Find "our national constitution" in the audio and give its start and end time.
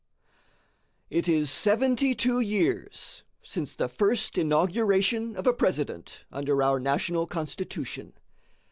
6.63-8.13